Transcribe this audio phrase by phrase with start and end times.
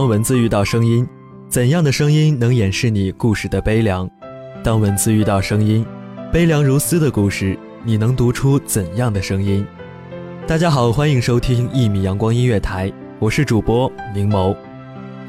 [0.00, 1.06] 当文字遇到声音，
[1.46, 4.08] 怎样的声音能掩饰你故事的悲凉？
[4.64, 5.84] 当文字遇到声音，
[6.32, 9.62] 悲凉如丝的故事，你能读出怎样的声音？
[10.46, 14.56] 大家好，欢迎收听一米阳光音乐台，我是主播明眸。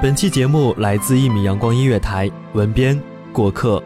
[0.02, 2.97] 本期节目来自一米阳光音乐台，文编
[3.33, 3.83] 过客。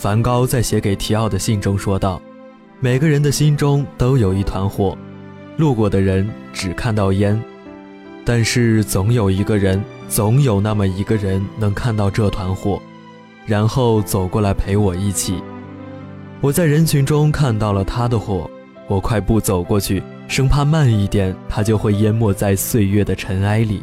[0.00, 2.18] 梵高在写给提奥的信中说道
[2.80, 4.96] ：“每个人的心中都有一团火，
[5.58, 7.38] 路过的人只看到烟，
[8.24, 12.80] 但是总有一个人，总有那么一个人能看到这团火，
[13.44, 15.34] 然后走过来陪我一起。
[16.40, 18.50] 我在人群中看到了他的火，
[18.88, 23.82] 我快步走过去，生怕慢一点他就会淹没在岁月的尘埃里。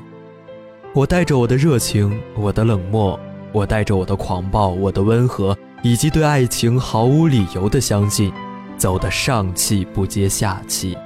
[0.95, 3.19] 我带着我的热情，我的冷漠，
[3.51, 5.55] 我带着我的狂暴，我的温和。”
[5.87, 8.29] 以及对爱情毫无理由的相信，
[8.77, 10.97] 走得上气不接下气。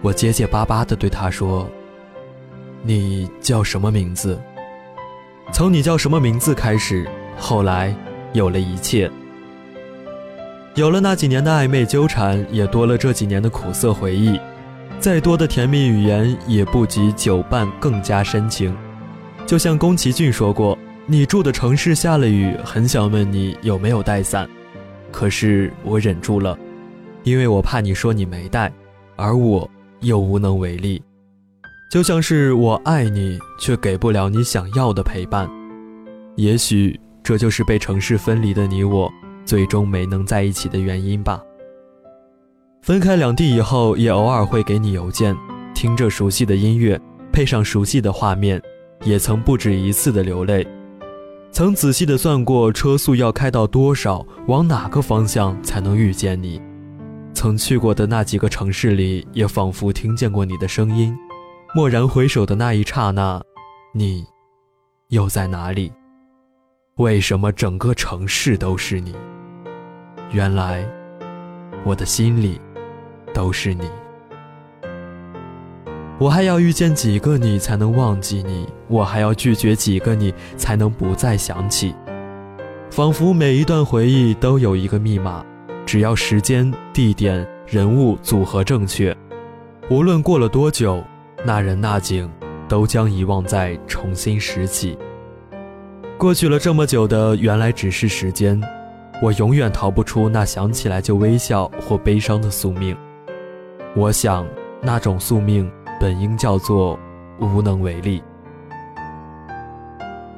[0.00, 1.68] 我结结巴巴地对他说
[2.82, 4.40] ：“你叫什么名字？”
[5.52, 7.06] 从你叫什么名字开始，
[7.36, 7.94] 后来
[8.32, 9.10] 有了一切，
[10.74, 14.40] 有了那几年的暧昧纠缠，也多了这几年的苦涩回忆。
[14.98, 18.74] 再多的甜蜜语言，也不及酒伴更加深情。
[19.44, 20.78] 就像宫崎骏说过。
[21.08, 24.48] 你住的城市下了雨，很想问你有没有带伞，
[25.12, 26.58] 可是我忍住了，
[27.22, 28.72] 因为我怕你说你没带，
[29.14, 29.70] 而我
[30.00, 31.00] 又无能为力。
[31.92, 35.48] 就像是我爱你，却给不了你想要的陪伴。
[36.34, 39.08] 也许这就是被城市分离的你我，
[39.44, 41.40] 最终没能在一起的原因吧。
[42.82, 45.36] 分开两地以后，也偶尔会给你邮件，
[45.72, 47.00] 听着熟悉的音乐，
[47.32, 48.60] 配上熟悉的画面，
[49.04, 50.66] 也曾不止一次的流泪，
[51.56, 56.60] 曾仔细的算过车速要开到多少，往哪个方向才能遇见你，
[57.32, 61.16] 曾去过的那几个城市里，也仿佛听见过你的声音，
[61.74, 63.40] 蓦然回首的那一刹那，
[63.94, 64.22] 你，
[65.08, 65.90] 又在哪里？
[66.96, 69.14] 为什么整个城市都是你？
[70.32, 70.86] 原来，
[71.86, 72.60] 我的心里。
[73.32, 73.86] 都是你，
[76.18, 78.66] 我还要遇见几个你才能忘记你？
[78.88, 81.94] 我还要拒绝几个你才能不再想起？
[82.90, 85.44] 仿佛每一段回忆都有一个密码，
[85.84, 89.14] 只要时间、地点、人物组合正确，
[89.90, 91.04] 无论过了多久，
[91.44, 92.30] 那人那景
[92.66, 94.96] 都将遗忘，再重新拾起。
[96.16, 98.58] 过去了这么久的，原来只是时间，
[99.20, 102.96] 我永远逃不出那想起来就微笑或悲伤的宿命。
[103.94, 104.46] 我想，
[104.80, 105.70] 那种宿命
[106.00, 106.98] 本应叫做
[107.40, 108.22] 无能为力。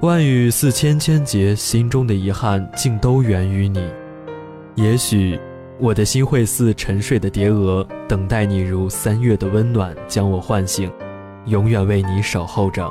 [0.00, 3.88] 万语似千千结，心中的遗憾竟都源于你。
[4.74, 5.40] 也许，
[5.78, 10.90] 我的心会似沉睡的蝶蛾，等待你如三月的温暖将我唤醒，
[11.46, 12.88] 永远为你守候着。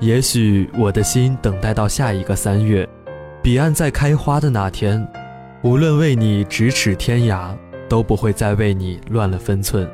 [0.00, 2.88] 也许，我的心等待到下一个三月，
[3.42, 5.06] 彼岸在开花的那天，
[5.62, 7.54] 无论为你咫尺天涯。
[7.86, 9.88] 都不会再为你乱了分寸。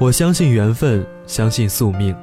[0.00, 2.14] 我相信缘分，相信宿命，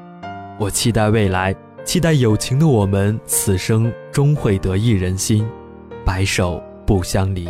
[0.57, 5.45] 我期待未来，期待有情的我们此生终会得一人心，
[6.05, 7.49] 白首不相离。